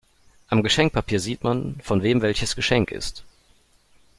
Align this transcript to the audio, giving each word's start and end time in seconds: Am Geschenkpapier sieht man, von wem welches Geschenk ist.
Am 0.47 0.63
Geschenkpapier 0.63 1.19
sieht 1.19 1.43
man, 1.43 1.79
von 1.83 2.01
wem 2.01 2.23
welches 2.23 2.55
Geschenk 2.55 2.89
ist. 2.89 3.23